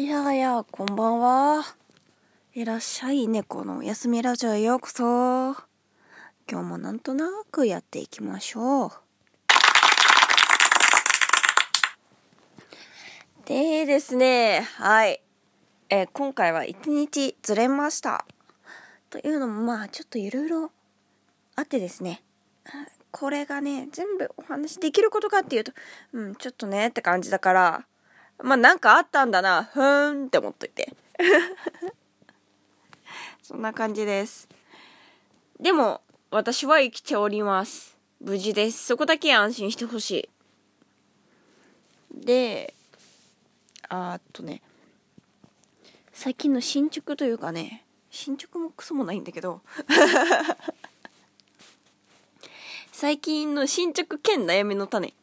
[0.00, 1.62] いやいや、こんばんは。
[2.54, 5.04] いらっしゃい、猫のおやすみラジオへようこそ。
[5.04, 5.56] 今
[6.48, 8.92] 日もなんとなくやっていきましょう。
[13.44, 15.20] でですね、はい。
[15.90, 18.24] えー、今回は一日ずれました。
[19.10, 20.70] というのも、まあ、ちょっといろいろ
[21.56, 22.22] あってですね。
[23.10, 25.72] これがね、全部お話できることかっていうと、
[26.14, 27.86] うん、ちょっとねって感じだから、
[28.42, 30.94] まあなんかあったんだな、ふーんって思っといて。
[33.42, 34.48] そんな感じです。
[35.58, 37.96] でも、私は生きております。
[38.20, 38.86] 無事です。
[38.86, 40.30] そこだけ安心してほし
[42.12, 42.24] い。
[42.24, 42.74] で、
[43.88, 44.62] あっとね、
[46.12, 49.62] 最近の進捗というかね、進捗もクソもないんだけど、
[52.92, 55.14] 最近の進捗兼悩みの種。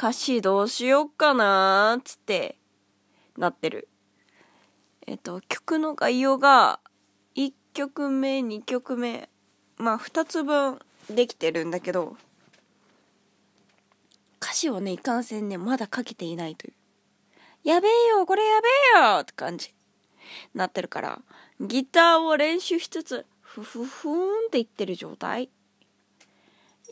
[0.00, 2.56] 歌詞どうしよっかなーつって
[3.36, 3.86] なってる。
[5.06, 6.80] えっと、曲の概要が
[7.34, 9.28] 1曲目、2曲目、
[9.76, 10.78] まあ2つ分
[11.10, 12.16] できてるんだけど、
[14.42, 16.72] 歌詞をね、いかんせんね、まだ書けていないという。
[17.68, 19.74] やべえよ、これやべえよって感じ。
[20.54, 21.20] なってるから、
[21.60, 25.50] ギターを練習しつつ、ふふふーんって言ってる状態。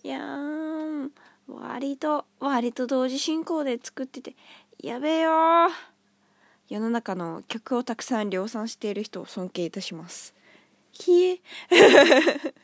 [0.02, 1.12] いやーん、
[1.48, 4.36] 割と、割と同時進行で作ってて、
[4.82, 5.32] やべえよ
[6.68, 10.34] 世の中の曲をたくさん量産している人を尊敬いたします。
[10.92, 11.40] ひえ。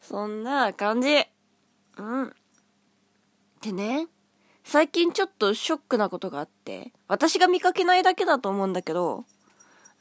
[0.00, 1.08] そんな感じ。
[1.96, 2.36] うん。
[3.60, 4.06] でね、
[4.62, 9.24] 最近ちょっとショックなことがあって、私が見かけないだけだと思うんだけど、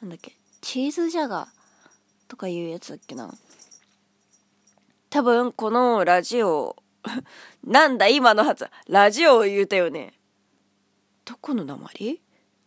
[0.01, 3.33] なんだっけ、チーズジャガーとかいうやつだっけな。
[5.09, 6.80] 多分このラジオ
[7.63, 10.13] なんだ今の発ラジオを言うたよね。
[11.25, 12.21] どこの鉛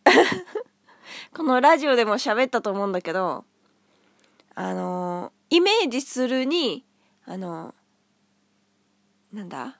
[1.33, 3.45] このラジオでも喋ったと思うんだけど、
[4.55, 6.85] あのイメージするに、
[7.25, 7.73] あの
[9.31, 9.79] なんだ？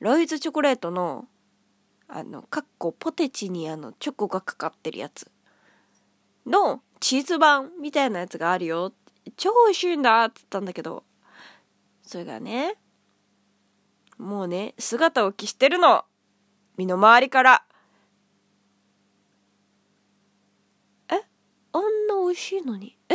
[0.00, 1.26] ロイズチョコレートの、
[2.06, 5.28] あの、かっこポテチにあの、チョコがかかってるやつ
[6.46, 8.92] のチーズ版みたいなやつがあるよ。
[9.36, 11.04] 超美味しいんだって言ったんだけど、
[12.02, 12.76] それがね、
[14.18, 16.04] もうね、姿を消してるの。
[16.76, 17.64] 身の回りから。
[21.08, 21.14] え？
[21.72, 22.98] あんな美味しいのに？
[23.08, 23.14] え？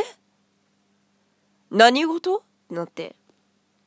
[1.70, 2.38] 何事？
[2.38, 3.16] ってなって。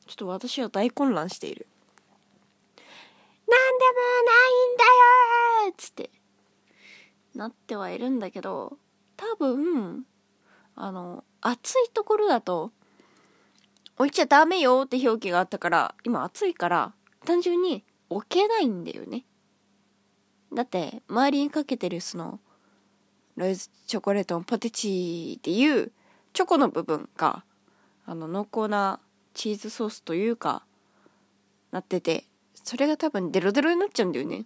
[0.05, 1.67] ちょっと私は大混乱している。
[2.77, 4.83] なんでもないんだ
[5.69, 6.11] よつって。
[7.33, 8.77] なってはいるんだけど、
[9.15, 10.05] 多分、
[10.75, 12.71] あの、暑いところだと、
[13.97, 16.93] 置いちゃダメよって表記があったから、今暑いから、
[17.27, 19.25] 単純に置けないんだよね。
[20.53, 22.39] だって、周りにかけてるその、
[23.35, 25.91] ロイズチョコレートのポテチっていう
[26.31, 27.43] チョコの部分が、
[28.05, 29.01] あの、濃厚な
[29.33, 30.63] チーズソースというか、
[31.71, 32.23] なってて、
[32.63, 34.45] それが多分デロデロになっちゃうんだよね。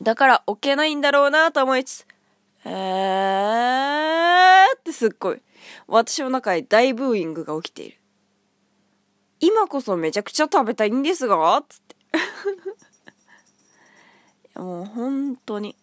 [0.00, 2.06] だから置けないんだろうなと思いつつ、
[2.64, 5.42] えーってすっごい、
[5.86, 7.99] 私の中で大ブーイングが起きている。
[9.40, 11.96] 今こそめちゃくちゃ食べたいんですがつって。
[14.60, 15.76] もう本当に。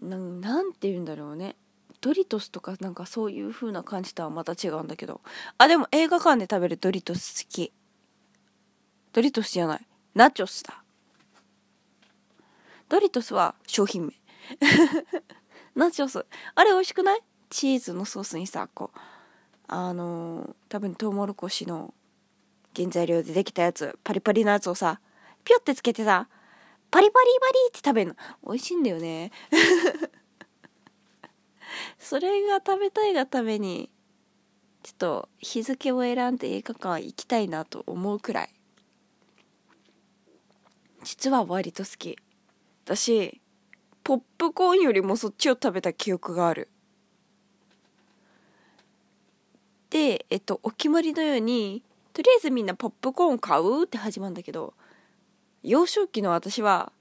[0.00, 1.56] ななんて言うんだろうね。
[2.00, 5.20] ドリトスとかなんかそういう風な感じとはまた違うんだけど。
[5.58, 7.72] あ、でも映画館で食べるドリトス好き。
[9.12, 9.86] ドリトスじゃない。
[10.14, 10.82] ナチョスだ。
[12.88, 14.14] ドリトスは商品名。
[15.76, 16.26] ナチョス。
[16.56, 17.20] あれ美味しくない？
[17.48, 18.98] チーズのソースにさ、こう、
[19.68, 21.94] あの多分トウモロコシの
[22.74, 25.00] 原材料でできたやつパリパリのやつをさ
[25.44, 26.28] ピョってつけてさ
[26.92, 28.16] パリパリパリって食べるの。
[28.46, 29.32] 美味しいんだよね。
[31.98, 33.90] それが食べたいがために
[34.82, 38.52] ちょっと日付を選んで映画館行きたいなと思うくらい。
[41.02, 42.18] 実は割と好き。
[42.84, 43.40] 私
[44.04, 46.68] ポップコーンよりもそっちを食べた記憶がある。
[49.92, 51.82] で、えっと、お決まりのように、
[52.14, 54.72] とりあえずみんなポップコーン買うって始まるんだけど、
[55.62, 56.92] 幼少期の私は、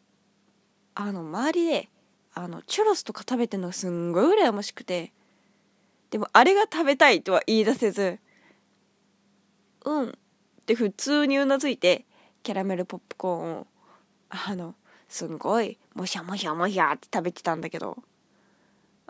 [0.94, 1.90] あの、周りで、
[2.34, 5.14] あの、チュロスとか食べてるのがすんごい羨ましくて、
[6.10, 8.20] でもあれが食べたいとは言い出せず、
[9.86, 10.12] うんっ
[10.66, 12.06] て普通にうなずいて、
[12.44, 13.68] キャラメルポップコーンを、
[14.28, 14.76] あの、
[15.08, 18.04] すんごい、もしゃもしゃもしゃって食べてたんだけど、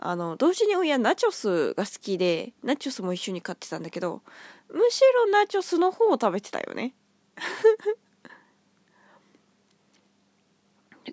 [0.04, 4.22] あの、同時に親ナチョスが好きで、ナチョスも一緒に買ってたんだけど、
[4.68, 6.92] むしろナチョスの方を食べてたよね。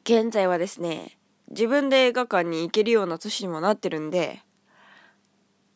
[0.03, 1.19] 現在はですね、
[1.49, 4.41] 自分で映画館に行けるような年にもなってるんで、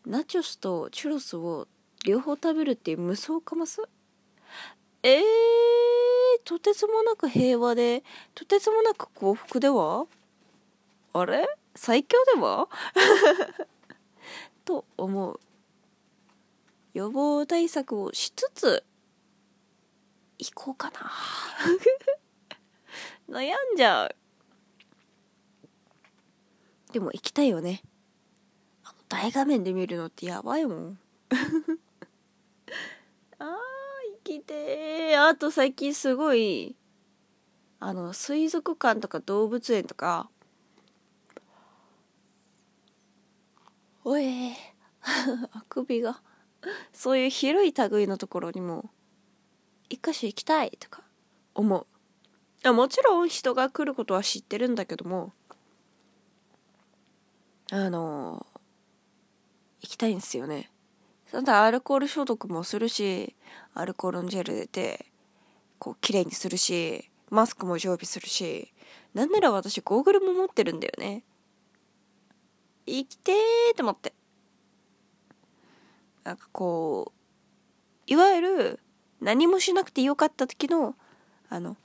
[0.07, 1.67] ナチョスとチュロスを
[2.05, 3.79] 両方食べるっていう無双かます？
[5.03, 5.23] えー、
[6.43, 10.07] とてつもなく平和で、とてつもなく幸福では？
[11.13, 11.47] あれ？
[11.75, 12.69] 最強では？
[14.65, 15.39] と思う。
[16.93, 18.83] 予防対策をしつつ、
[20.37, 21.11] 行こうかな。
[23.29, 24.15] 悩んじゃう。
[26.91, 27.81] でも行きたいよね。
[28.83, 30.99] あの大画面で見るのってやばいもん。
[33.39, 35.27] あー、行きてー。
[35.27, 36.75] あと最近すごい、
[37.79, 40.29] あの、水族館とか動物園とか、
[44.05, 44.53] おえ
[45.01, 46.21] あくびが。
[46.93, 48.89] そういう広い類のところにも、
[49.89, 51.03] 一箇所行きたいとか
[51.53, 51.85] 思う
[52.63, 52.71] あ。
[52.71, 55.33] もちろん人が来ることは知ってるんだけども、
[57.71, 58.45] あの
[59.81, 60.69] 行きたいんですよね。
[61.31, 63.35] ただアルコール消毒もするし、
[63.73, 65.07] アルコールのジェルで、
[65.79, 68.71] こう、綺麗にするし、マスクも常備するし、
[69.15, 71.23] なんなら私ゴーグルも持ってるんだよね。
[72.85, 74.13] 生きてーと思って。
[76.23, 77.19] なんかこう、
[78.07, 78.79] いわゆる
[79.21, 80.95] 何もしなくてよかった時の、
[81.49, 81.77] あの、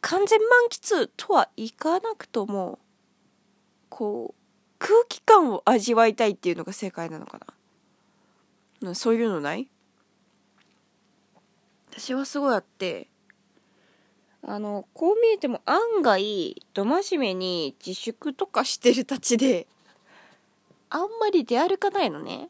[0.00, 2.78] 完全満喫とはいかなくとも、
[3.88, 4.40] こう、
[4.78, 7.40] 空気感を味わいたいっていうのが正解なのか
[8.82, 8.94] な。
[8.94, 9.68] そういうのない？
[11.90, 13.08] 私はすごいあって、
[14.46, 19.66] あの、こう見えても案外、ど真面目に自粛とかしてるたちで、
[20.90, 22.48] あんまり出歩かないのね。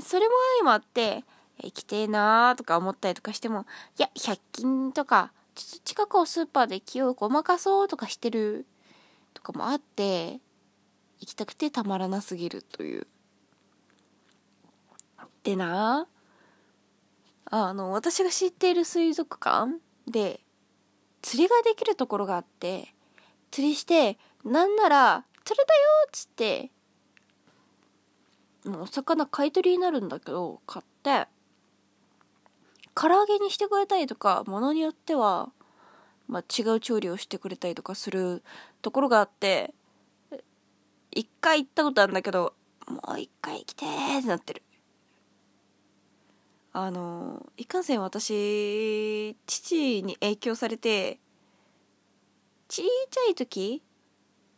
[0.00, 1.24] それも相まって、
[1.62, 3.66] 行きてえなーとか思ったりとかしても、
[3.98, 8.66] いや、100均とか、ちょっと近くをスーパーで気をごまかそうとかしてる
[9.32, 10.40] とかもあって、
[11.20, 13.06] 行きたくてたまらなすぎるという。
[15.44, 16.06] でな
[17.46, 20.40] あの、私が知っている水族館で、
[21.22, 22.94] 釣りができるところがあって、
[23.50, 26.70] 釣りして、なんなら、釣れたよっつって、
[28.66, 31.28] お魚買い取りになるんだけど買って
[32.94, 35.50] 唐揚げにしてくれたりとかものによっては、
[36.28, 38.42] まあ、違う調理をしてくれたりとかする
[38.82, 39.72] ところがあって
[41.12, 42.54] 一回行ったことあるんだけど
[42.88, 43.86] もう一回来て
[44.18, 44.62] ってなってる。
[46.72, 51.18] あのいかんせん私父に影響されて
[52.68, 53.82] ちっちゃい時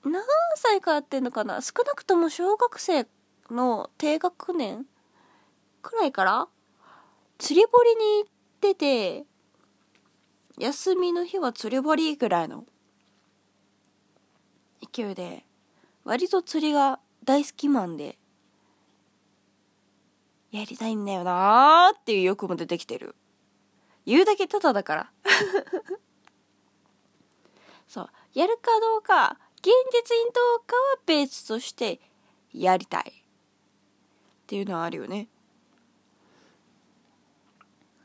[0.04, 0.14] 何
[0.56, 1.60] 歳からやってんのかな？
[1.60, 3.06] 少なくとも小学生
[3.50, 4.86] の低学年
[5.82, 6.48] くらいから
[7.38, 8.30] 釣り堀に行っ
[8.60, 9.24] てて
[10.58, 12.64] 休みの日は釣り堀ぐらいの
[14.92, 15.44] 勢いで
[16.04, 18.18] 割と釣りが大好きマンで
[20.50, 23.14] やりたいんだよなーっていう欲も出てきてる。
[24.06, 25.12] 言うだけただだから。
[27.86, 28.08] そう。
[28.32, 32.00] やるかどうか現実にどうかは別として
[32.54, 33.17] やりたい。
[34.48, 35.28] っていうのはあるよね。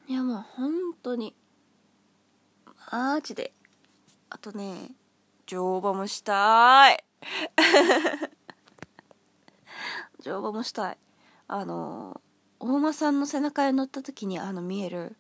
[0.09, 1.33] いやもう本当に
[2.91, 3.53] マジで。
[4.29, 4.91] あとね
[5.45, 7.01] 乗馬もしたい。
[10.19, 10.97] 乗馬もしたい。
[11.47, 12.19] あの
[12.59, 15.15] 大間さんの背中に乗った時にあの見える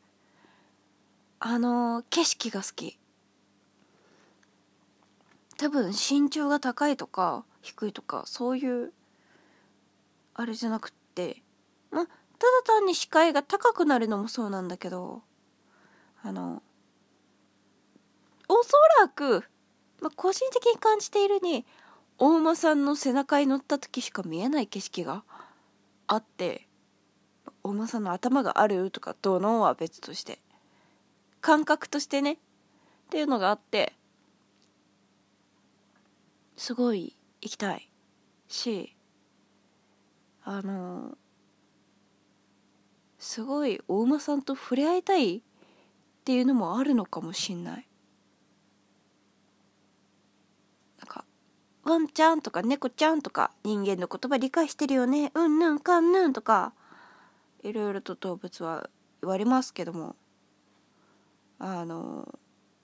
[1.39, 2.99] あの景色が好き。
[5.55, 8.91] 多分身長が高いとか低いとかそういう
[10.33, 11.43] あれじゃなくてって
[11.91, 12.13] まただ
[12.65, 15.21] 単に視界が高くなるのもそうなんだけど
[16.23, 16.63] あの
[18.49, 19.43] おそらく、
[20.01, 21.65] まあ、個人的に感じているに
[22.17, 25.23] 大間さんの背中に乗った時しか見えない景色が
[26.07, 26.67] あって
[27.63, 30.39] 大間さんの頭があるとかどうのは別として
[31.41, 32.37] 感覚としてねっ
[33.09, 33.93] ていうのがあって
[36.57, 37.89] すごい行きたい
[38.47, 38.95] し
[40.45, 41.17] あの
[43.17, 45.41] すごいお馬さんと触れ合いたいっ
[46.25, 47.87] ていうのもあるのかもしんない。
[50.99, 51.25] なんか
[51.83, 55.31] ワンちゃんとか猫ちゃんとか人間の言葉理解してるよね。
[55.33, 56.73] うんぬんかんぬんとか
[57.63, 58.89] いろいろと動物は
[59.21, 60.15] 言われますけども。
[61.65, 62.27] あの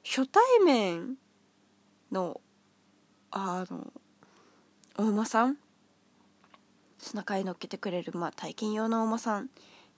[0.06, 1.18] 初対面
[2.14, 2.40] の
[3.30, 3.92] あの
[4.98, 5.58] お馬さん
[7.00, 9.50] 背中に乗っけてくれる、まあ、体験用のお馬さん。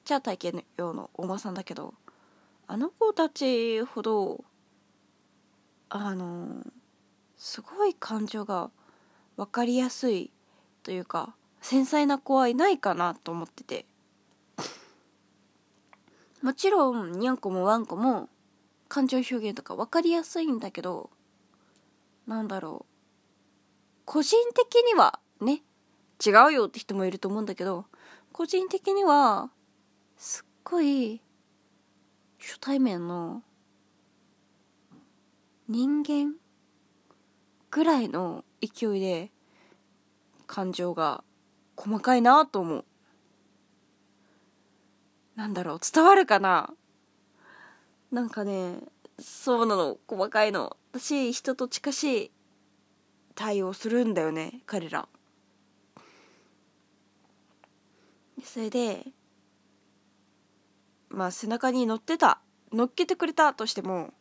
[0.06, 1.94] じゃあ体験用のお馬さんだけど
[2.68, 4.44] あの子たちほど
[5.90, 6.66] あの
[7.38, 8.72] すごい感情が
[9.38, 10.32] 分かりやすい
[10.82, 13.86] というか繊細な子はいないかなと思ってて。
[16.42, 18.28] もちろんにゃんこもワンコも
[18.88, 21.12] 感情表現とか分かりやすいんだけど
[22.26, 22.92] なんだろう。
[24.06, 25.62] 個人的にはね
[26.24, 27.86] 違うよって人もいると思うんだけど
[28.32, 29.50] 個人的には
[30.18, 31.22] すっごい
[32.40, 33.44] 初対面の
[35.68, 36.36] 人間
[37.70, 39.32] ぐらいの勢いで
[40.46, 41.24] 感情が
[41.76, 42.86] 細かいなと思う。
[45.36, 46.74] なんだろう伝わるかな。
[48.12, 48.80] なんかね
[49.20, 49.98] そうなの。
[50.08, 50.76] 細かいの。
[50.94, 52.32] 私人と近しい
[53.34, 55.08] 対応するんだよね彼ら。
[58.44, 59.06] それで
[61.10, 62.40] まあ背中に乗ってた
[62.72, 64.14] 乗っけてくれたとしても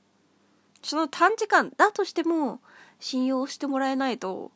[0.83, 2.61] その短時間だとしても
[2.99, 4.51] 信用してもらえないと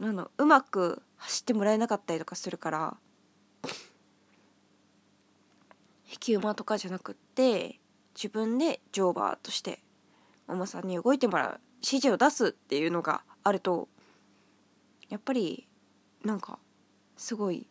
[0.00, 2.96] あのうまく走ってもらえなかったりとかするから
[6.10, 7.80] 引き馬とかじゃなくって
[8.14, 9.80] 自分で乗馬として
[10.46, 13.88] ママさんに動いてもらう指示を出すっていうのがあると
[15.08, 15.66] やっぱり
[16.24, 16.58] なんか
[17.16, 17.66] すごい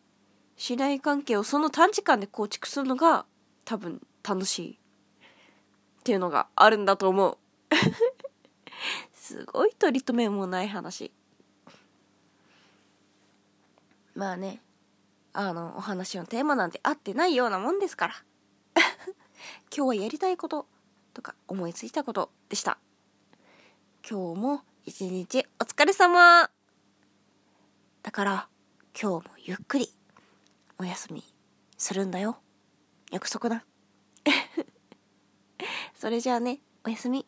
[0.55, 3.25] 信頼関係をその短時間で構築するのが
[3.65, 4.79] 多分楽しい。
[5.99, 7.37] っていうのがあるんだと思う。
[9.13, 11.11] すごい取り留めもない話。
[14.13, 14.61] まあね
[15.31, 18.15] あのお話のテーマなんて合ってないようなもんですから。
[19.75, 20.67] 今日はやりたいこと
[21.13, 22.77] とか思いついたことでした。
[24.07, 26.49] 今日も一日お疲れ様。
[28.03, 28.49] だから
[28.99, 30.02] 今日もゆっくり。
[30.83, 31.23] お休み
[31.77, 32.39] するんだよ。
[33.09, 33.65] 約束だ。
[35.95, 37.25] それじゃあねおやすみ。